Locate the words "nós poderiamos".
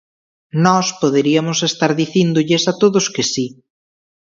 0.65-1.57